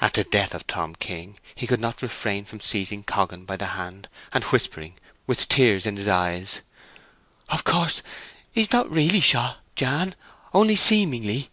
At 0.00 0.14
the 0.14 0.24
death 0.24 0.54
of 0.54 0.66
Tom 0.66 0.94
King, 0.94 1.38
he 1.54 1.66
could 1.66 1.80
not 1.82 2.00
refrain 2.00 2.46
from 2.46 2.60
seizing 2.60 3.02
Coggan 3.04 3.44
by 3.44 3.58
the 3.58 3.66
hand, 3.76 4.08
and 4.32 4.42
whispering, 4.44 4.94
with 5.26 5.48
tears 5.50 5.84
in 5.84 5.98
his 5.98 6.08
eyes, 6.08 6.62
"Of 7.50 7.64
course 7.64 8.00
he's 8.50 8.72
not 8.72 8.90
really 8.90 9.20
shot, 9.20 9.58
Jan—only 9.76 10.76
seemingly!" 10.76 11.50